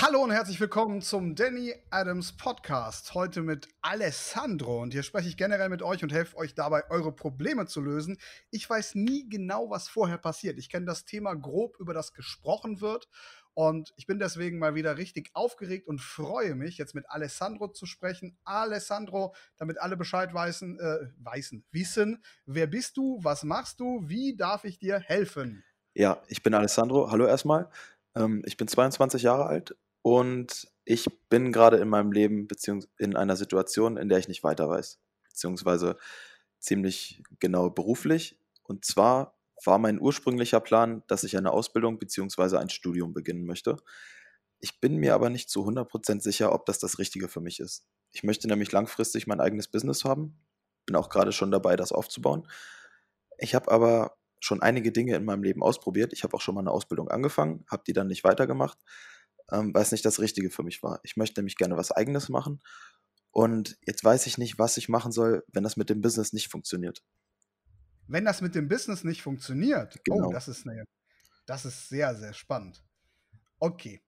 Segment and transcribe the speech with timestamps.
[0.00, 3.14] Hallo und herzlich willkommen zum Danny Adams Podcast.
[3.14, 4.80] Heute mit Alessandro.
[4.80, 8.16] Und hier spreche ich generell mit euch und helfe euch dabei, eure Probleme zu lösen.
[8.52, 10.56] Ich weiß nie genau, was vorher passiert.
[10.56, 13.08] Ich kenne das Thema grob, über das gesprochen wird.
[13.54, 17.84] Und ich bin deswegen mal wieder richtig aufgeregt und freue mich, jetzt mit Alessandro zu
[17.84, 18.38] sprechen.
[18.44, 24.36] Alessandro, damit alle Bescheid weißen, äh, weißen, wissen, wer bist du, was machst du, wie
[24.36, 25.64] darf ich dir helfen?
[25.94, 27.10] Ja, ich bin Alessandro.
[27.10, 27.68] Hallo erstmal.
[28.14, 33.16] Ähm, ich bin 22 Jahre alt und ich bin gerade in meinem Leben beziehungsweise in
[33.16, 35.98] einer Situation, in der ich nicht weiter weiß, beziehungsweise
[36.60, 38.38] ziemlich genau beruflich.
[38.62, 43.76] Und zwar war mein ursprünglicher Plan, dass ich eine Ausbildung beziehungsweise ein Studium beginnen möchte.
[44.60, 47.86] Ich bin mir aber nicht zu 100% sicher, ob das das Richtige für mich ist.
[48.12, 50.38] Ich möchte nämlich langfristig mein eigenes Business haben,
[50.86, 52.48] bin auch gerade schon dabei, das aufzubauen.
[53.38, 56.12] Ich habe aber schon einige Dinge in meinem Leben ausprobiert.
[56.12, 58.78] Ich habe auch schon mal eine Ausbildung angefangen, habe die dann nicht weitergemacht
[59.50, 61.00] ähm, weil es nicht das Richtige für mich war.
[61.02, 62.60] Ich möchte nämlich gerne was Eigenes machen
[63.30, 66.48] und jetzt weiß ich nicht, was ich machen soll, wenn das mit dem Business nicht
[66.48, 67.02] funktioniert.
[68.06, 70.28] Wenn das mit dem Business nicht funktioniert, oh, Genau.
[70.28, 70.84] oh, das ist, eine,
[71.46, 72.82] das ist sehr, sehr spannend.
[73.58, 74.02] Okay.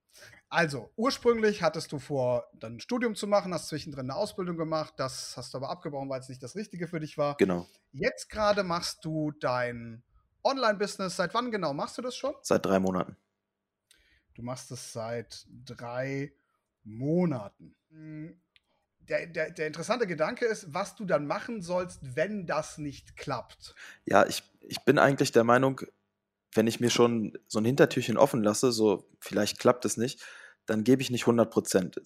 [0.49, 4.95] Also, ursprünglich hattest du vor, dann ein Studium zu machen, hast zwischendrin eine Ausbildung gemacht,
[4.97, 7.37] das hast du aber abgebrochen, weil es nicht das Richtige für dich war.
[7.37, 7.69] Genau.
[7.93, 10.03] Jetzt gerade machst du dein
[10.43, 11.17] Online-Business.
[11.17, 12.35] Seit wann genau machst du das schon?
[12.43, 13.17] Seit drei Monaten.
[14.35, 16.33] Du machst es seit drei
[16.85, 17.77] Monaten.
[17.91, 18.41] Hm,
[19.01, 23.75] Der, der, der interessante Gedanke ist, was du dann machen sollst, wenn das nicht klappt.
[24.05, 25.81] Ja, ich, ich bin eigentlich der Meinung,
[26.55, 30.25] wenn ich mir schon so ein Hintertürchen offen lasse, so vielleicht klappt es nicht,
[30.67, 32.01] dann gebe ich nicht 100 Prozent.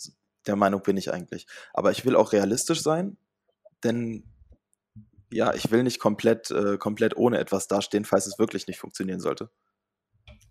[0.46, 1.46] Der Meinung bin ich eigentlich.
[1.72, 3.16] Aber ich will auch realistisch sein,
[3.82, 4.24] denn
[5.32, 9.20] ja, ich will nicht komplett, äh, komplett ohne etwas dastehen, falls es wirklich nicht funktionieren
[9.20, 9.50] sollte.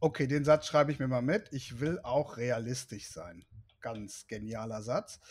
[0.03, 1.47] Okay, den Satz schreibe ich mir mal mit.
[1.53, 3.45] Ich will auch realistisch sein.
[3.79, 5.21] Ganz genialer Satz.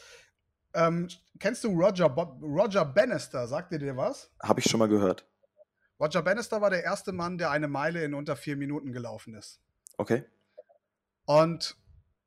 [0.73, 3.47] Ähm, kennst du Roger, Bob, Roger Bannister?
[3.47, 4.31] Sagt dir dir was?
[4.43, 5.29] Habe ich schon mal gehört.
[6.01, 9.61] Roger Bannister war der erste Mann, der eine Meile in unter vier Minuten gelaufen ist.
[9.99, 10.25] Okay.
[11.27, 11.77] Und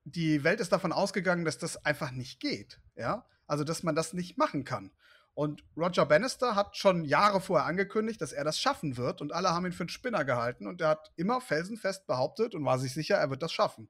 [0.04, 2.80] die Welt ist davon ausgegangen, dass das einfach nicht geht.
[2.96, 3.26] Ja?
[3.48, 4.92] Also, dass man das nicht machen kann.
[5.36, 9.22] Und Roger Bannister hat schon Jahre vorher angekündigt, dass er das schaffen wird.
[9.22, 10.66] Und alle haben ihn für einen Spinner gehalten.
[10.66, 13.90] Und er hat immer felsenfest behauptet und war sich sicher, er wird das schaffen.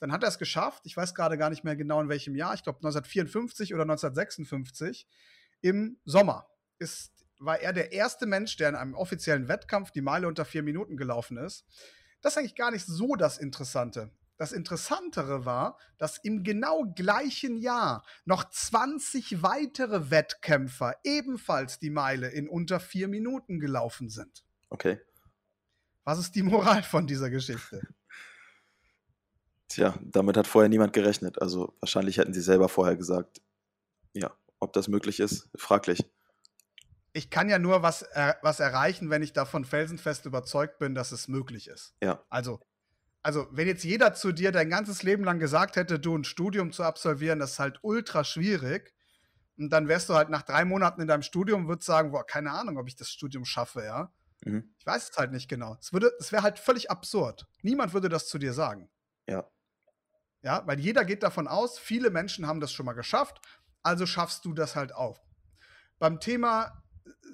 [0.00, 0.82] Dann hat er es geschafft.
[0.86, 2.54] Ich weiß gerade gar nicht mehr genau in welchem Jahr.
[2.54, 5.06] Ich glaube 1954 oder 1956.
[5.60, 10.26] Im Sommer ist, war er der erste Mensch, der in einem offiziellen Wettkampf die Meile
[10.26, 11.66] unter vier Minuten gelaufen ist.
[12.20, 14.10] Das ist eigentlich gar nicht so das Interessante.
[14.40, 22.30] Das Interessantere war, dass im genau gleichen Jahr noch 20 weitere Wettkämpfer ebenfalls die Meile
[22.30, 24.42] in unter vier Minuten gelaufen sind.
[24.70, 24.98] Okay.
[26.04, 27.82] Was ist die Moral von dieser Geschichte?
[29.68, 31.42] Tja, damit hat vorher niemand gerechnet.
[31.42, 33.42] Also wahrscheinlich hätten sie selber vorher gesagt,
[34.14, 36.02] ja, ob das möglich ist, fraglich.
[37.12, 41.12] Ich kann ja nur was, äh, was erreichen, wenn ich davon felsenfest überzeugt bin, dass
[41.12, 41.94] es möglich ist.
[42.02, 42.24] Ja.
[42.30, 42.60] Also,
[43.22, 46.72] also, wenn jetzt jeder zu dir dein ganzes Leben lang gesagt hätte, du ein Studium
[46.72, 48.94] zu absolvieren, das ist halt ultra schwierig.
[49.58, 52.52] Und dann wärst du halt nach drei Monaten in deinem Studium, würdest sagen, boah, keine
[52.52, 54.10] Ahnung, ob ich das Studium schaffe, ja.
[54.44, 54.74] Mhm.
[54.78, 55.76] Ich weiß es halt nicht genau.
[55.78, 57.46] Es, würde, es wäre halt völlig absurd.
[57.62, 58.88] Niemand würde das zu dir sagen.
[59.26, 59.50] Ja.
[60.42, 63.40] Ja, weil jeder geht davon aus, viele Menschen haben das schon mal geschafft,
[63.82, 65.20] also schaffst du das halt auch.
[65.98, 66.82] Beim Thema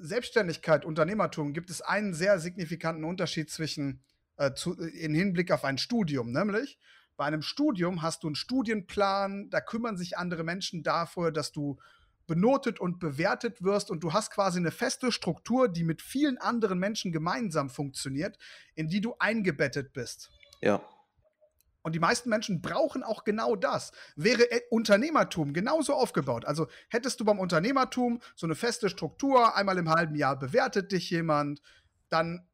[0.01, 4.03] Selbstständigkeit, Unternehmertum gibt es einen sehr signifikanten Unterschied zwischen
[4.37, 6.79] äh, zu, in Hinblick auf ein Studium, nämlich
[7.17, 11.79] bei einem Studium hast du einen Studienplan, da kümmern sich andere Menschen dafür, dass du
[12.27, 16.79] benotet und bewertet wirst und du hast quasi eine feste Struktur, die mit vielen anderen
[16.79, 18.37] Menschen gemeinsam funktioniert,
[18.75, 20.31] in die du eingebettet bist.
[20.61, 20.83] Ja.
[21.83, 23.93] Und die meisten Menschen brauchen auch genau das.
[24.17, 29.79] Wäre äh, Unternehmertum genauso aufgebaut, also hättest du beim Unternehmertum so eine feste Struktur, einmal
[29.79, 31.63] im halben Jahr bewertet dich jemand,
[32.09, 32.47] dann,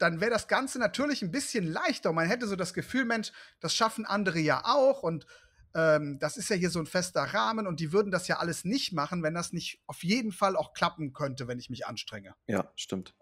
[0.00, 3.32] dann wäre das Ganze natürlich ein bisschen leichter und man hätte so das Gefühl, Mensch,
[3.60, 5.26] das schaffen andere ja auch und
[5.74, 8.64] ähm, das ist ja hier so ein fester Rahmen und die würden das ja alles
[8.64, 12.34] nicht machen, wenn das nicht auf jeden Fall auch klappen könnte, wenn ich mich anstrenge.
[12.46, 13.14] Ja, stimmt.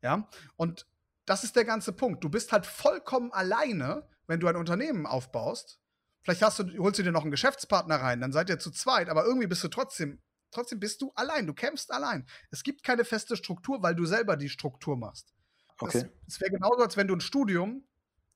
[0.00, 0.86] Ja, und
[1.26, 2.22] das ist der ganze Punkt.
[2.22, 5.80] Du bist halt vollkommen alleine, wenn du ein Unternehmen aufbaust.
[6.22, 9.08] Vielleicht hast du, holst du dir noch einen Geschäftspartner rein, dann seid ihr zu zweit,
[9.08, 10.22] aber irgendwie bist du trotzdem,
[10.52, 11.48] trotzdem bist du allein.
[11.48, 12.26] Du kämpfst allein.
[12.50, 15.34] Es gibt keine feste Struktur, weil du selber die Struktur machst.
[15.78, 16.06] Okay.
[16.26, 17.84] Es wäre genauso, als wenn du ein Studium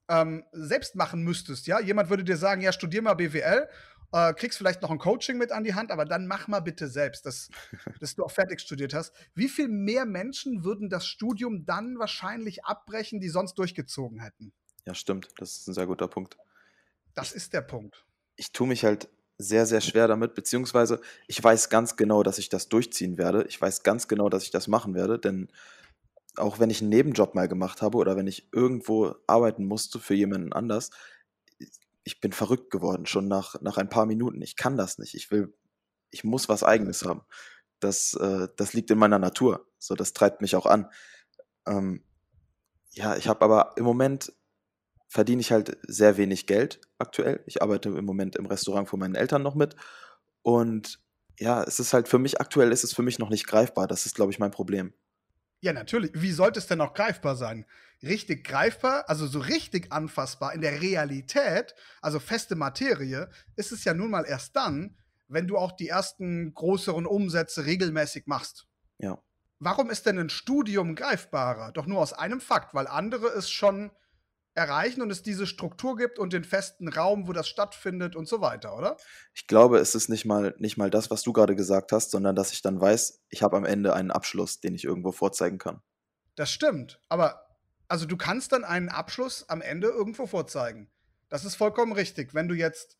[0.08, 1.66] ähm, selbst machen müsstest.
[1.66, 3.68] Ja, jemand würde dir sagen, ja, studier mal BWL,
[4.12, 6.88] äh, kriegst vielleicht noch ein Coaching mit an die Hand, aber dann mach mal bitte
[6.88, 7.48] selbst, dass,
[8.00, 9.12] dass du auch fertig studiert hast.
[9.34, 14.52] Wie viel mehr Menschen würden das Studium dann wahrscheinlich abbrechen, die sonst durchgezogen hätten?
[14.84, 15.28] Ja, stimmt.
[15.38, 16.36] Das ist ein sehr guter Punkt.
[17.14, 18.04] Das ist der Punkt.
[18.36, 22.48] ich tue mich halt sehr, sehr schwer damit, beziehungsweise ich weiß ganz genau, dass ich
[22.48, 23.44] das durchziehen werde.
[23.48, 25.48] Ich weiß ganz genau, dass ich das machen werde, denn
[26.36, 30.14] auch wenn ich einen Nebenjob mal gemacht habe oder wenn ich irgendwo arbeiten musste für
[30.14, 30.90] jemanden anders,
[32.04, 34.40] ich bin verrückt geworden, schon nach, nach ein paar Minuten.
[34.42, 35.14] Ich kann das nicht.
[35.14, 35.52] Ich will,
[36.10, 37.22] ich muss was Eigenes haben.
[37.80, 39.66] Das, äh, das liegt in meiner Natur.
[39.78, 40.88] So, das treibt mich auch an.
[41.66, 42.04] Ähm,
[42.92, 44.32] ja, ich habe aber im Moment
[45.08, 47.42] verdiene ich halt sehr wenig Geld aktuell.
[47.46, 49.76] Ich arbeite im Moment im Restaurant von meinen Eltern noch mit.
[50.42, 51.00] Und
[51.38, 53.86] ja, es ist halt für mich aktuell ist es für mich noch nicht greifbar.
[53.88, 54.94] Das ist, glaube ich, mein Problem.
[55.60, 56.10] Ja, natürlich.
[56.14, 57.66] Wie sollte es denn auch greifbar sein?
[58.02, 63.94] Richtig greifbar, also so richtig anfassbar in der Realität, also feste Materie, ist es ja
[63.94, 64.96] nun mal erst dann,
[65.28, 68.66] wenn du auch die ersten größeren Umsätze regelmäßig machst.
[68.98, 69.18] Ja.
[69.58, 71.72] Warum ist denn ein Studium greifbarer?
[71.72, 73.90] Doch nur aus einem Fakt, weil andere es schon
[74.56, 78.40] erreichen und es diese Struktur gibt und den festen Raum, wo das stattfindet und so
[78.40, 78.96] weiter, oder?
[79.34, 82.34] Ich glaube, es ist nicht mal, nicht mal das, was du gerade gesagt hast, sondern
[82.34, 85.82] dass ich dann weiß, ich habe am Ende einen Abschluss, den ich irgendwo vorzeigen kann.
[86.36, 87.46] Das stimmt, aber
[87.88, 90.90] also du kannst dann einen Abschluss am Ende irgendwo vorzeigen.
[91.28, 92.34] Das ist vollkommen richtig.
[92.34, 92.96] Wenn du jetzt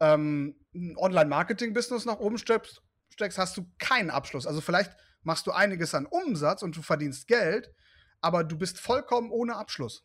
[0.00, 4.46] ähm, ein Online-Marketing-Business nach oben steckst, steckst, hast du keinen Abschluss.
[4.46, 4.92] Also vielleicht
[5.22, 7.72] machst du einiges an Umsatz und du verdienst Geld,
[8.20, 10.04] aber du bist vollkommen ohne Abschluss.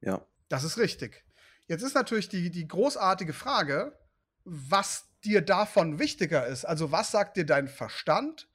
[0.00, 0.24] Ja.
[0.48, 1.24] Das ist richtig.
[1.66, 3.98] Jetzt ist natürlich die, die großartige Frage,
[4.44, 6.64] was dir davon wichtiger ist.
[6.64, 8.48] Also, was sagt dir dein Verstand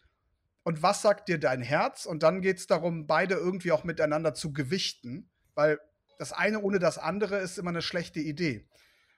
[0.64, 2.06] und was sagt dir dein Herz?
[2.06, 5.80] Und dann geht es darum, beide irgendwie auch miteinander zu gewichten, weil
[6.18, 8.68] das eine ohne das andere ist immer eine schlechte Idee.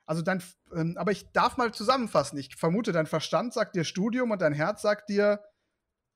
[0.06, 0.44] Also dein,
[0.74, 2.38] ähm, aber ich darf mal zusammenfassen.
[2.38, 5.44] Ich vermute, dein Verstand sagt dir Studium und dein Herz sagt dir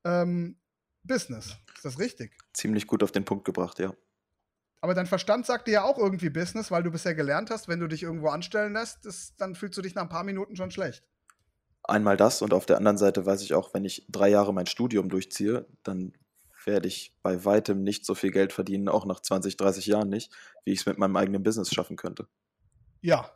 [0.04, 0.60] ähm,
[1.04, 1.58] Business.
[1.76, 2.38] Ist das richtig?
[2.54, 3.94] Ziemlich gut auf den Punkt gebracht, ja.
[4.82, 7.80] Aber dein Verstand sagt dir ja auch irgendwie Business, weil du bisher gelernt hast, wenn
[7.80, 10.72] du dich irgendwo anstellen lässt, das, dann fühlst du dich nach ein paar Minuten schon
[10.72, 11.04] schlecht.
[11.84, 14.68] Einmal das und auf der anderen Seite weiß ich auch, wenn ich drei Jahre mein
[14.68, 16.14] Studium durchziehe, dann
[16.66, 20.32] werde ich bei weitem nicht so viel Geld verdienen, auch nach 20, 30 Jahren nicht,
[20.66, 22.28] wie ich es mit meinem eigenen Business schaffen könnte.
[23.02, 23.32] Ja,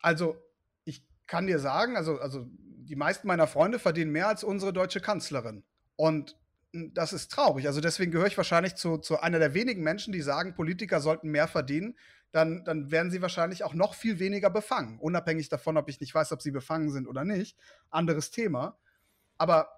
[0.00, 0.36] also
[0.84, 5.00] ich kann dir sagen, also, also die meisten meiner Freunde verdienen mehr als unsere deutsche
[5.00, 5.64] Kanzlerin.
[5.96, 6.36] Und
[6.72, 7.66] das ist traurig.
[7.66, 11.30] Also deswegen gehöre ich wahrscheinlich zu, zu einer der wenigen Menschen, die sagen, Politiker sollten
[11.30, 11.96] mehr verdienen.
[12.32, 14.98] Dann, dann werden sie wahrscheinlich auch noch viel weniger befangen.
[14.98, 17.56] Unabhängig davon, ob ich nicht weiß, ob sie befangen sind oder nicht.
[17.90, 18.78] Anderes Thema.
[19.38, 19.68] Aber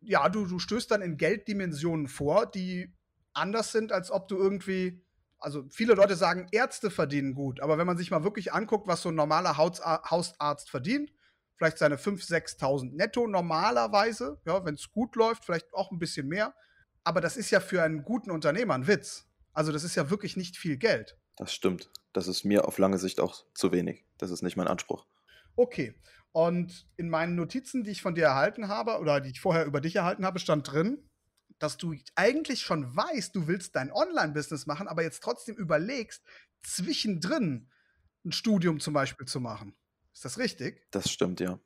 [0.00, 2.94] ja, du, du stößt dann in Gelddimensionen vor, die
[3.32, 5.02] anders sind, als ob du irgendwie.
[5.38, 9.02] Also viele Leute sagen, Ärzte verdienen gut, aber wenn man sich mal wirklich anguckt, was
[9.02, 11.12] so ein normaler Hausarzt verdient,
[11.56, 16.28] vielleicht seine 5.000, 6.000 netto normalerweise, ja, wenn es gut läuft, vielleicht auch ein bisschen
[16.28, 16.54] mehr.
[17.04, 19.28] Aber das ist ja für einen guten Unternehmer ein Witz.
[19.52, 21.16] Also das ist ja wirklich nicht viel Geld.
[21.36, 21.90] Das stimmt.
[22.12, 24.04] Das ist mir auf lange Sicht auch zu wenig.
[24.18, 25.06] Das ist nicht mein Anspruch.
[25.54, 25.94] Okay.
[26.32, 29.80] Und in meinen Notizen, die ich von dir erhalten habe oder die ich vorher über
[29.80, 31.08] dich erhalten habe, stand drin,
[31.58, 36.22] dass du eigentlich schon weißt, du willst dein Online-Business machen, aber jetzt trotzdem überlegst,
[36.62, 37.70] zwischendrin
[38.24, 39.74] ein Studium zum Beispiel zu machen.
[40.16, 40.82] Ist das richtig?
[40.92, 41.60] Das stimmt, ja.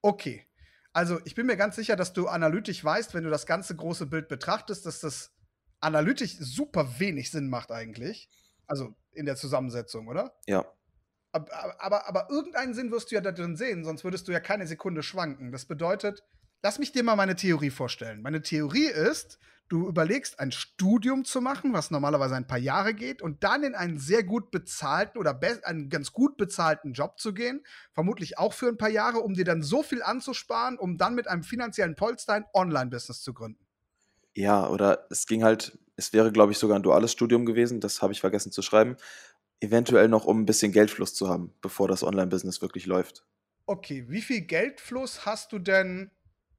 [0.00, 0.46] Okay.
[0.92, 4.06] Also ich bin mir ganz sicher, dass du analytisch weißt, wenn du das ganze große
[4.06, 5.32] Bild betrachtest, dass das
[5.80, 8.30] analytisch super wenig Sinn macht eigentlich.
[8.68, 10.38] Also in der Zusammensetzung, oder?
[10.46, 10.64] Ja.
[11.32, 14.38] Aber, aber, aber irgendeinen Sinn wirst du ja da drin sehen, sonst würdest du ja
[14.38, 15.50] keine Sekunde schwanken.
[15.50, 16.22] Das bedeutet,
[16.62, 18.22] lass mich dir mal meine Theorie vorstellen.
[18.22, 23.22] Meine Theorie ist, du überlegst, ein Studium zu machen, was normalerweise ein paar Jahre geht,
[23.22, 27.64] und dann in einen sehr gut bezahlten oder einen ganz gut bezahlten Job zu gehen,
[27.92, 31.28] vermutlich auch für ein paar Jahre, um dir dann so viel anzusparen, um dann mit
[31.28, 33.66] einem finanziellen Polster ein Online-Business zu gründen.
[34.34, 38.02] Ja, oder es ging halt, es wäre, glaube ich, sogar ein duales Studium gewesen, das
[38.02, 38.96] habe ich vergessen zu schreiben.
[39.60, 43.24] Eventuell noch, um ein bisschen Geldfluss zu haben, bevor das Online-Business wirklich läuft.
[43.64, 46.10] Okay, wie viel Geldfluss hast du denn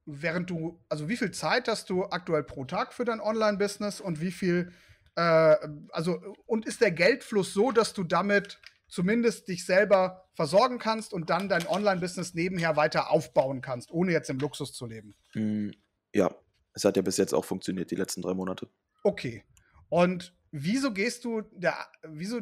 [0.08, 4.20] während du, also wie viel Zeit hast du aktuell pro Tag für dein Online-Business und
[4.20, 4.72] wie viel,
[5.16, 5.56] äh,
[5.90, 11.28] also und ist der Geldfluss so, dass du damit zumindest dich selber versorgen kannst und
[11.28, 15.14] dann dein Online-Business nebenher weiter aufbauen kannst, ohne jetzt im Luxus zu leben?
[15.34, 15.70] Mm,
[16.14, 16.34] ja,
[16.72, 18.68] es hat ja bis jetzt auch funktioniert, die letzten drei Monate.
[19.04, 19.44] Okay.
[19.90, 22.40] Und wieso gehst du, der, wieso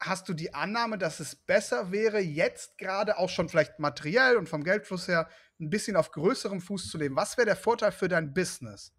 [0.00, 4.48] hast du die Annahme, dass es besser wäre, jetzt gerade auch schon vielleicht materiell und
[4.48, 5.28] vom Geldfluss her
[5.60, 7.16] ein bisschen auf größerem Fuß zu leben.
[7.16, 8.94] Was wäre der Vorteil für dein Business?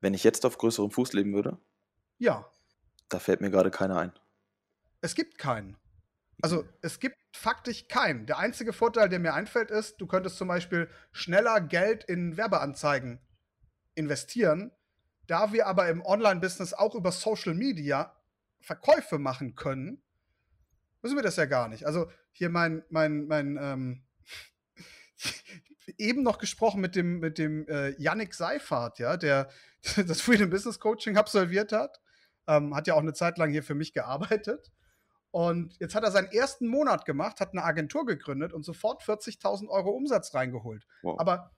[0.00, 1.58] Wenn ich jetzt auf größerem Fuß leben würde?
[2.16, 2.50] Ja.
[3.08, 4.12] Da fällt mir gerade keiner ein.
[5.00, 5.76] Es gibt keinen.
[6.40, 8.26] Also es gibt faktisch keinen.
[8.26, 13.20] Der einzige Vorteil, der mir einfällt, ist, du könntest zum Beispiel schneller Geld in Werbeanzeigen
[13.94, 14.72] investieren.
[15.26, 18.17] Da wir aber im Online-Business auch über Social Media
[18.60, 20.02] Verkäufe machen können,
[21.02, 21.86] müssen wir das ja gar nicht.
[21.86, 24.02] Also hier mein, mein, mein ähm,
[25.98, 29.48] eben noch gesprochen mit dem, mit dem äh, Yannick Seifert, ja, der
[30.06, 32.00] das Freedom Business Coaching absolviert hat.
[32.46, 34.72] Ähm, hat ja auch eine Zeit lang hier für mich gearbeitet.
[35.30, 39.68] Und jetzt hat er seinen ersten Monat gemacht, hat eine Agentur gegründet und sofort 40.000
[39.68, 40.86] Euro Umsatz reingeholt.
[41.02, 41.20] Wow.
[41.20, 41.52] Aber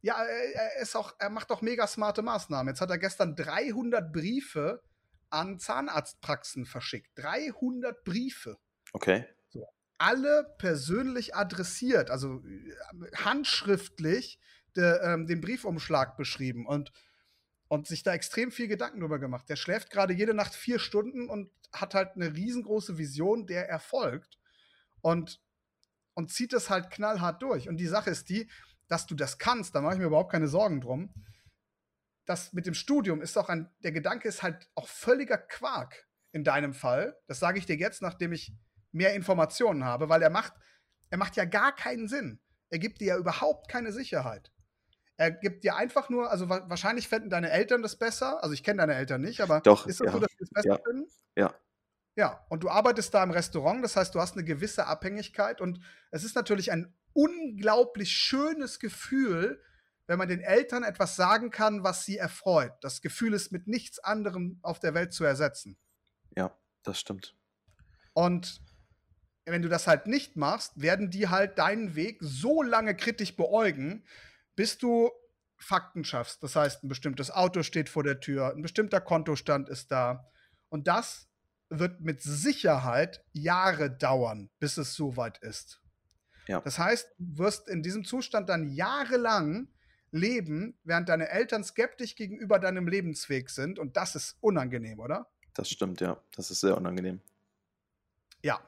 [0.00, 2.72] ja, er, ist auch, er macht auch mega smarte Maßnahmen.
[2.72, 4.82] Jetzt hat er gestern 300 Briefe
[5.32, 7.10] an Zahnarztpraxen verschickt.
[7.16, 8.58] 300 Briefe.
[8.92, 9.26] Okay.
[9.48, 9.66] So.
[9.98, 14.38] Alle persönlich adressiert, also äh, handschriftlich
[14.76, 16.92] de, ähm, den Briefumschlag beschrieben und,
[17.68, 19.48] und sich da extrem viel Gedanken drüber gemacht.
[19.48, 24.38] Der schläft gerade jede Nacht vier Stunden und hat halt eine riesengroße Vision, der erfolgt.
[25.00, 25.40] Und,
[26.14, 27.68] und zieht es halt knallhart durch.
[27.68, 28.48] Und die Sache ist die,
[28.88, 31.14] dass du das kannst, da mache ich mir überhaupt keine Sorgen drum.
[32.24, 36.44] Das mit dem Studium ist auch ein, der Gedanke ist halt auch völliger Quark in
[36.44, 37.18] deinem Fall.
[37.26, 38.52] Das sage ich dir jetzt, nachdem ich
[38.92, 40.52] mehr Informationen habe, weil er macht,
[41.10, 42.40] er macht ja gar keinen Sinn.
[42.70, 44.52] Er gibt dir ja überhaupt keine Sicherheit.
[45.16, 48.42] Er gibt dir einfach nur, also wa wahrscheinlich fänden deine Eltern das besser.
[48.42, 50.12] Also ich kenne deine Eltern nicht, aber Doch, ist es ja.
[50.12, 50.78] so, dass sie das besser ja.
[50.84, 51.08] finden?
[51.36, 51.54] Ja.
[52.14, 55.80] Ja, und du arbeitest da im Restaurant, das heißt, du hast eine gewisse Abhängigkeit und
[56.10, 59.62] es ist natürlich ein unglaublich schönes Gefühl,
[60.06, 62.72] wenn man den Eltern etwas sagen kann, was sie erfreut.
[62.80, 65.76] Das Gefühl ist mit nichts anderem auf der Welt zu ersetzen.
[66.36, 67.36] Ja, das stimmt.
[68.12, 68.60] Und
[69.44, 74.04] wenn du das halt nicht machst, werden die halt deinen Weg so lange kritisch beäugen,
[74.54, 75.10] bis du
[75.56, 76.42] Fakten schaffst.
[76.42, 80.28] Das heißt, ein bestimmtes Auto steht vor der Tür, ein bestimmter Kontostand ist da.
[80.68, 81.28] Und das
[81.68, 85.80] wird mit Sicherheit Jahre dauern, bis es soweit ist.
[86.48, 86.60] Ja.
[86.60, 89.68] Das heißt, du wirst in diesem Zustand dann jahrelang
[90.12, 93.78] leben, während deine Eltern skeptisch gegenüber deinem Lebensweg sind.
[93.78, 95.26] Und das ist unangenehm, oder?
[95.54, 96.22] Das stimmt, ja.
[96.36, 97.20] Das ist sehr unangenehm.
[98.42, 98.60] Ja.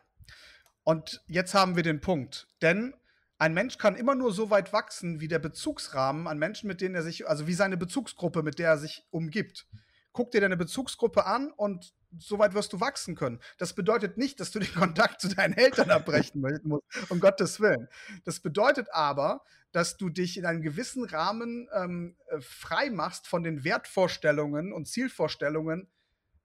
[0.83, 2.49] Und jetzt haben wir den Punkt.
[2.61, 2.95] Denn
[3.39, 6.95] ein Mensch kann immer nur so weit wachsen, wie der Bezugsrahmen an Menschen, mit denen
[6.95, 9.67] er sich, also wie seine Bezugsgruppe, mit der er sich umgibt.
[10.13, 13.41] Guck dir deine Bezugsgruppe an und so weit wirst du wachsen können.
[13.59, 17.89] Das bedeutet nicht, dass du den Kontakt zu deinen Eltern abbrechen musst, um Gottes Willen.
[18.25, 19.43] Das bedeutet aber,
[19.73, 24.87] dass du dich in einem gewissen Rahmen ähm, äh, frei machst von den Wertvorstellungen und
[24.87, 25.91] Zielvorstellungen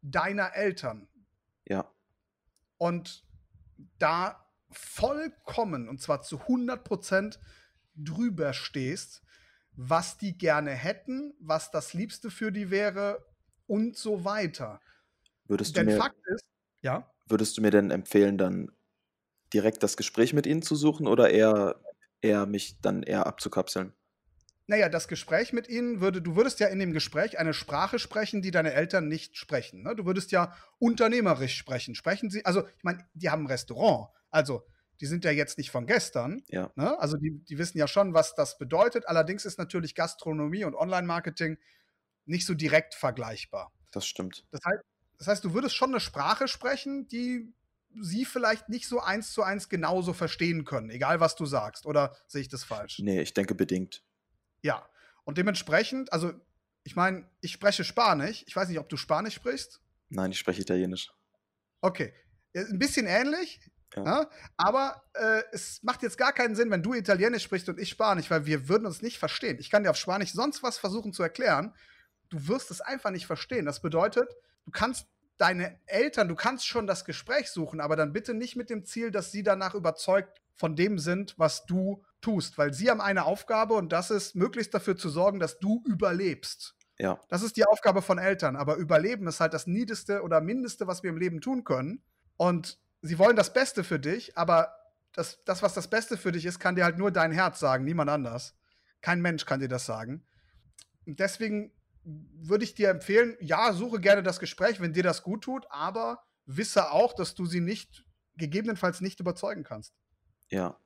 [0.02, 1.08] deiner Eltern.
[1.66, 1.92] Ja.
[2.78, 3.24] Und
[4.00, 7.40] da vollkommen, und zwar zu 100 Prozent
[7.96, 9.22] drüber stehst,
[9.74, 13.26] was die gerne hätten, was das Liebste für die wäre
[13.68, 14.82] und so weiter.
[15.50, 16.46] Würdest du, Denn mir, Fakt ist,
[16.82, 18.72] ja, würdest du mir denn empfehlen, dann
[19.54, 21.82] direkt das Gespräch mit ihnen zu suchen oder eher,
[22.22, 23.94] eher mich dann eher abzukapseln?
[24.70, 28.44] naja, das Gespräch mit ihnen würde, du würdest ja in dem Gespräch eine Sprache sprechen,
[28.44, 29.82] die deine Eltern nicht sprechen.
[29.82, 29.96] Ne?
[29.96, 31.96] Du würdest ja unternehmerisch sprechen.
[31.96, 34.64] Sprechen sie, also ich meine, die haben ein Restaurant, also
[35.02, 36.44] die sind ja jetzt nicht von gestern.
[36.50, 36.72] Ja.
[36.76, 37.00] Ne?
[37.00, 39.08] Also die, die wissen ja schon, was das bedeutet.
[39.08, 41.58] Allerdings ist natürlich Gastronomie und Online-Marketing
[42.26, 43.74] nicht so direkt vergleichbar.
[43.92, 44.46] Das stimmt.
[44.52, 44.84] Das heißt,
[45.20, 47.54] das heißt, du würdest schon eine Sprache sprechen, die
[48.02, 51.86] sie vielleicht nicht so eins zu eins genauso verstehen können, egal was du sagst.
[51.86, 53.00] Oder sehe ich das falsch?
[53.00, 54.04] Nee, ich denke bedingt.
[54.62, 54.88] Ja.
[55.24, 56.34] Und dementsprechend, also
[56.84, 58.44] ich meine, ich spreche Spanisch.
[58.48, 59.82] Ich weiß nicht, ob du Spanisch sprichst.
[60.10, 61.12] Nein, ich spreche Italienisch.
[61.82, 62.14] Okay.
[62.54, 63.60] Äh, Ein bisschen ähnlich,
[63.96, 64.04] Ja.
[64.06, 67.90] ja, aber äh, es macht jetzt gar keinen Sinn, wenn du Italienisch sprichst und ich
[67.90, 69.58] Spanisch, weil wir würden uns nicht verstehen.
[69.60, 71.74] Ich kann dir auf Spanisch sonst was versuchen zu erklären.
[72.30, 73.66] Du wirst es einfach nicht verstehen.
[73.66, 74.30] Das bedeutet,
[74.66, 78.70] du kannst deine Eltern, du kannst schon das Gespräch suchen, aber dann bitte nicht mit
[78.70, 83.00] dem Ziel, dass sie danach überzeugt von dem sind, was du tust, weil sie haben
[83.00, 86.76] eine Aufgabe und das ist, möglichst dafür zu sorgen, dass du überlebst.
[87.00, 88.58] Ja, Das ist die Aufgabe von Eltern.
[88.58, 92.04] Aber Überleben ist halt das Niedeste oder Mindeste, was wir im Leben tun können.
[92.36, 94.76] Und sie wollen das Beste für dich, aber
[95.14, 97.86] das, das, was das Beste für dich ist, kann dir halt nur dein Herz sagen,
[97.86, 98.56] niemand anders.
[99.02, 100.26] Kein Mensch kann dir das sagen.
[101.06, 101.72] Und deswegen
[102.04, 106.24] würde ich dir empfehlen, ja, suche gerne das Gespräch, wenn dir das gut tut, aber
[106.46, 109.94] wisse auch, dass du sie nicht, gegebenenfalls nicht überzeugen kannst.
[110.50, 110.78] ja.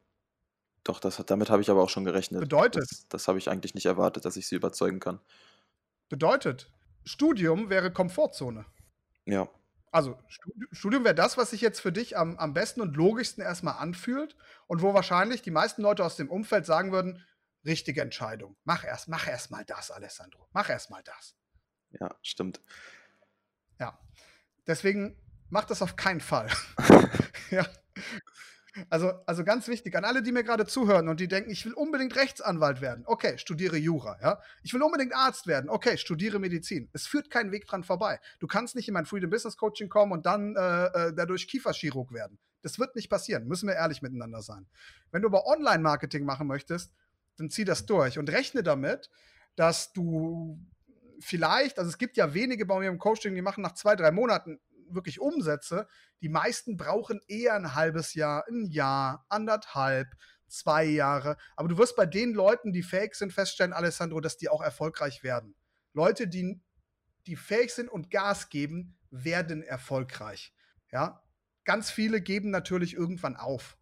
[0.86, 2.41] Doch, das, damit habe ich aber auch schon gerechnet.
[2.41, 2.89] Bedeutet?
[2.91, 5.22] Das, das habe ich eigentlich nicht erwartet, dass ich sie überzeugen kann.
[6.08, 6.72] Bedeutet,
[7.03, 8.65] Studium wäre Komfortzone.
[9.25, 9.50] Ja,
[9.91, 13.43] Also, Studi- Studium wäre das, was sich jetzt für dich am, am besten und logischsten
[13.43, 14.36] erstmal anfühlt
[14.67, 17.24] und wo wahrscheinlich die meisten Leute aus dem Umfeld sagen würden:
[17.65, 18.55] richtige Entscheidung.
[18.63, 20.48] Mach erst, mach erst mal das, Alessandro.
[20.51, 21.36] Mach erst mal das.
[21.91, 22.62] ja, stimmt.
[23.79, 24.00] Ja.
[24.67, 25.17] Deswegen
[25.50, 26.50] mach das auf keinen Fall.
[27.51, 27.65] ja.
[28.89, 31.74] Also, also ganz wichtig, an alle, die mir gerade zuhören und die denken, ich will
[31.74, 33.03] unbedingt Rechtsanwalt werden.
[33.05, 34.41] Okay, studiere Jura, ja.
[34.63, 35.70] Ich will unbedingt Arzt werden.
[35.70, 36.89] Okay, studiere Medizin.
[36.91, 38.20] Es führt kein Weg dran vorbei.
[38.39, 42.12] Du kannst nicht in mein Freedom Business Coaching kommen und dann äh, äh, dadurch Kieferchirurg
[42.13, 42.39] werden.
[42.63, 44.65] Das wird nicht passieren, müssen wir ehrlich miteinander sein.
[45.12, 46.93] Wenn du aber Online-Marketing machen möchtest,
[47.37, 49.09] dann zieh das durch und rechne damit,
[49.55, 50.59] dass du
[51.19, 54.11] vielleicht, also es gibt ja wenige bei mir im Coaching, die machen nach zwei, drei
[54.11, 54.59] Monaten
[54.89, 55.87] wirklich Umsätze.
[56.21, 60.07] Die meisten brauchen eher ein halbes Jahr, ein Jahr, anderthalb,
[60.47, 61.37] zwei Jahre.
[61.55, 65.23] Aber du wirst bei den Leuten, die fähig sind, feststellen, Alessandro, dass die auch erfolgreich
[65.23, 65.55] werden.
[65.93, 66.61] Leute, die,
[67.27, 70.53] die fähig sind und Gas geben, werden erfolgreich.
[70.91, 71.23] Ja,
[71.65, 73.77] ganz viele geben natürlich irgendwann auf.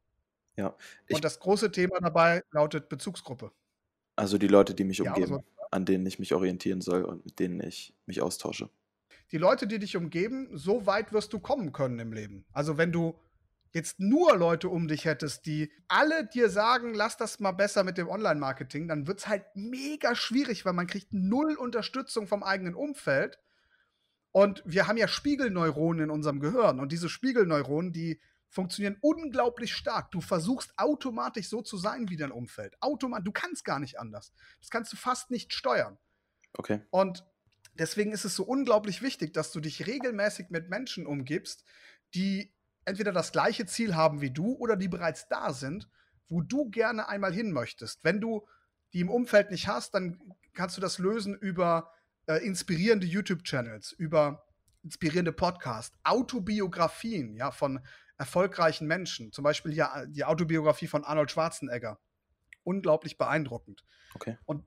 [0.58, 0.76] Ja.
[1.10, 3.52] und das große Thema dabei lautet Bezugsgruppe.
[4.16, 7.40] Also die Leute, die mich umgeben, ja, an denen ich mich orientieren soll und mit
[7.40, 8.70] denen ich mich austausche.
[9.32, 12.46] Die Leute, die dich umgeben, so weit wirst du kommen können im Leben.
[12.52, 13.18] Also wenn du
[13.74, 17.98] jetzt nur Leute um dich hättest, die alle dir sagen, lass das mal besser mit
[17.98, 22.76] dem Online-Marketing, dann wird es halt mega schwierig, weil man kriegt null Unterstützung vom eigenen
[22.76, 23.40] Umfeld.
[24.34, 26.80] Und wir haben ja Spiegelneuronen in unserem Gehirn.
[26.80, 28.20] Und diese Spiegelneuronen, die
[28.52, 30.12] funktionieren unglaublich stark.
[30.12, 32.76] Du versuchst automatisch so zu sein wie dein Umfeld.
[32.82, 34.34] Automat du kannst gar nicht anders.
[34.60, 35.98] Das kannst du fast nicht steuern.
[36.54, 36.82] Okay.
[36.92, 37.26] Und
[37.76, 41.64] deswegen ist es so unglaublich wichtig, dass du dich regelmäßig mit Menschen umgibst,
[42.14, 42.54] die
[42.84, 45.90] entweder das gleiche Ziel haben wie du oder die bereits da sind,
[46.28, 48.04] wo du gerne einmal hin möchtest.
[48.04, 48.46] Wenn du
[48.92, 50.20] die im Umfeld nicht hast, dann
[50.54, 51.94] kannst du das lösen über
[52.26, 54.46] äh, inspirierende YouTube-Channels, über
[54.84, 57.80] inspirierende Podcasts, Autobiografien ja, von
[58.22, 59.32] erfolgreichen Menschen.
[59.32, 62.00] Zum Beispiel ja die Autobiografie von Arnold Schwarzenegger.
[62.64, 63.84] Unglaublich beeindruckend.
[64.14, 64.38] Okay.
[64.46, 64.64] Und,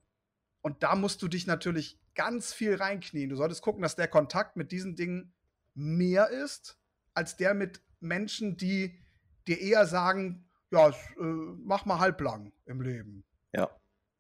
[0.61, 3.31] und da musst du dich natürlich ganz viel reinknien.
[3.31, 5.33] Du solltest gucken, dass der Kontakt mit diesen Dingen
[5.75, 6.81] mehr ist,
[7.15, 9.01] als der mit Menschen, die
[9.47, 13.25] dir eher sagen, ja, äh, mach mal halblang im Leben.
[13.53, 13.71] Ja,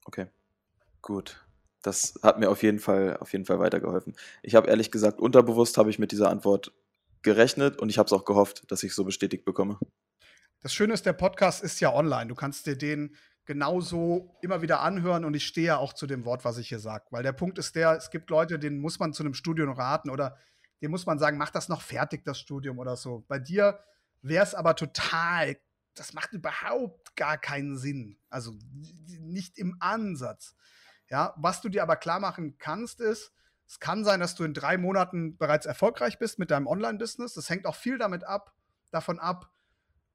[0.04, 0.28] okay.
[1.02, 1.44] Gut.
[1.82, 4.14] Das hat mir auf jeden Fall, auf jeden Fall weitergeholfen.
[4.42, 6.72] Ich habe ehrlich gesagt, unterbewusst habe ich mit dieser Antwort
[7.24, 9.78] gerechnet und ich habe es auch gehofft, dass ich so bestätigt bekomme.
[10.60, 12.28] Das Schöne ist, der Podcast ist ja online.
[12.28, 16.24] Du kannst dir den genauso immer wieder anhören und ich stehe ja auch zu dem
[16.24, 17.04] Wort, was ich hier sage.
[17.10, 20.08] Weil der Punkt ist der, es gibt Leute, denen muss man zu einem Studium raten
[20.08, 20.38] oder
[20.80, 23.24] dem muss man sagen, mach das noch fertig, das Studium oder so.
[23.28, 23.80] Bei dir
[24.22, 25.58] wäre es aber total,
[25.94, 28.18] das macht überhaupt gar keinen Sinn.
[28.30, 28.54] Also
[29.20, 30.54] nicht im Ansatz.
[31.10, 33.32] Ja, was du dir aber klar machen kannst, ist,
[33.68, 37.34] es kann sein, dass du in drei Monaten bereits erfolgreich bist mit deinem Online-Business.
[37.34, 38.54] Das hängt auch viel damit ab,
[38.90, 39.50] davon ab,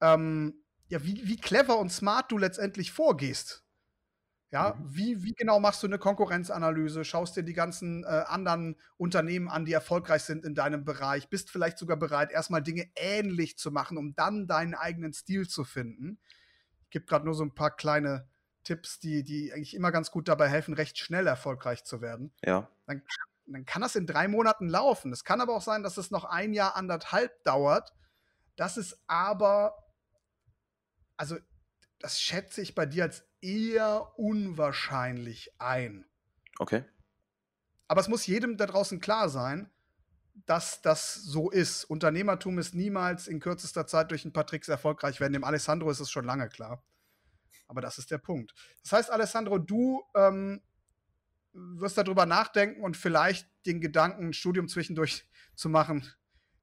[0.02, 3.64] ähm, ja, wie, wie clever und smart du letztendlich vorgehst.
[4.52, 4.96] Ja, mhm.
[4.96, 7.06] wie, wie genau machst du eine Konkurrenzanalyse?
[7.06, 11.30] Schaust dir die ganzen äh, anderen Unternehmen an, die erfolgreich sind in deinem Bereich?
[11.30, 15.64] Bist vielleicht sogar bereit, erstmal Dinge ähnlich zu machen, um dann deinen eigenen Stil zu
[15.64, 16.20] finden?
[16.86, 18.28] Ich gebe gerade nur so ein paar kleine
[18.64, 22.34] Tipps, die, die eigentlich immer ganz gut dabei helfen, recht schnell erfolgreich zu werden.
[22.44, 22.68] Ja.
[22.88, 23.04] Dann,
[23.54, 25.12] dann kann das in drei Monaten laufen.
[25.12, 27.94] Es kann aber auch sein, dass es noch ein Jahr, anderthalb dauert.
[28.56, 29.76] Das ist aber,
[31.18, 31.38] also
[32.00, 36.06] das schätze ich bei dir als eher unwahrscheinlich ein.
[36.60, 36.84] Okay.
[37.88, 39.70] Aber es muss jedem da draußen klar sein,
[40.46, 41.86] dass das so ist.
[41.86, 45.34] Unternehmertum ist niemals in kürzester Zeit durch ein paar Tricks erfolgreich werden.
[45.34, 46.84] Dem Alessandro ist es schon lange klar.
[47.68, 48.54] Aber das ist der Punkt.
[48.84, 50.62] Das heißt, Alessandro, du ähm,
[51.76, 56.08] wirst darüber nachdenken und vielleicht den Gedanken, ein Studium zwischendurch zu machen,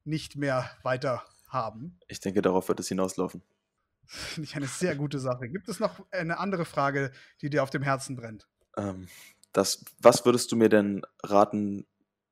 [0.04, 1.98] nicht mehr weiter haben.
[2.08, 3.42] Ich denke, darauf wird es hinauslaufen.
[4.06, 5.48] Finde ich eine sehr gute Sache.
[5.48, 8.48] Gibt es noch eine andere Frage, die dir auf dem Herzen brennt?
[8.76, 9.08] Ähm,
[9.52, 11.86] das, was würdest du mir denn raten?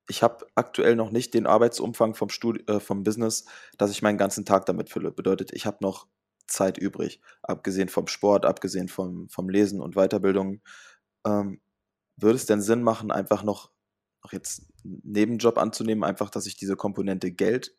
[0.09, 3.47] Ich habe aktuell noch nicht den Arbeitsumfang vom, Studi äh, vom Business,
[3.79, 5.11] dass ich meinen ganzen Tag damit fülle.
[5.11, 6.07] Bedeutet, ich habe noch
[6.47, 10.61] Zeit übrig, abgesehen vom Sport, abgesehen vom, vom Lesen und Weiterbildung.
[11.27, 11.61] Ähm,
[12.17, 13.71] würde es denn Sinn machen, einfach noch,
[14.23, 17.77] noch jetzt einen Nebenjob anzunehmen, einfach, dass ich diese Komponente Geld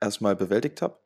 [0.00, 1.00] erstmal bewältigt habe?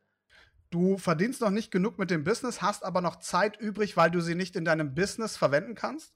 [0.70, 4.20] Du verdienst noch nicht genug mit dem Business, hast aber noch Zeit übrig, weil du
[4.20, 6.14] sie nicht in deinem Business verwenden kannst?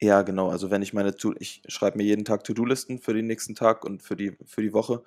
[0.00, 0.50] Ja, genau.
[0.50, 4.02] Also wenn ich meine, ich schreibe mir jeden Tag To-Do-Listen für den nächsten Tag und
[4.02, 5.02] für die, für die Woche.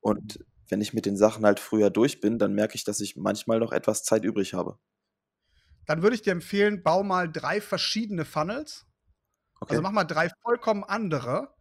[0.00, 3.16] Und wenn ich mit den Sachen halt früher durch bin, dann merke ich, dass ich
[3.16, 4.78] manchmal noch etwas Zeit übrig habe.
[5.86, 8.86] Dann würde ich dir empfehlen, bau mal drei verschiedene Funnels.
[9.60, 9.72] Okay.
[9.72, 11.54] Also mach mal drei vollkommen andere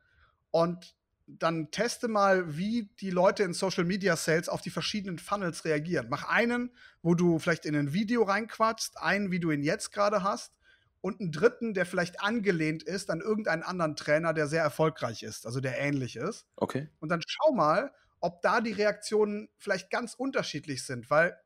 [0.52, 0.96] und
[1.28, 6.08] dann teste mal, wie die Leute in Social Media Sales auf die verschiedenen Funnels reagieren.
[6.10, 10.24] Mach einen, wo du vielleicht in ein Video reinquatschst, einen, wie du ihn jetzt gerade
[10.24, 10.54] hast,
[11.02, 15.46] und einen dritten, der vielleicht angelehnt ist an irgendeinen anderen Trainer, der sehr erfolgreich ist,
[15.46, 16.46] also der ähnlich ist.
[16.58, 16.90] Okay.
[17.00, 21.40] Und dann schau mal, ob da die Reaktionen vielleicht ganz unterschiedlich sind, weil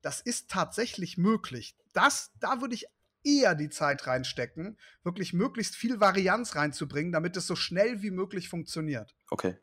[0.00, 1.76] das ist tatsächlich möglich.
[1.92, 2.86] Das, da würde ich
[3.24, 8.48] eher die Zeit reinstecken, wirklich möglichst viel Varianz reinzubringen, damit es so schnell wie möglich
[8.48, 9.14] funktioniert.
[9.30, 9.56] Okay,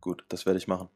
[0.00, 0.88] gut, das werde ich machen.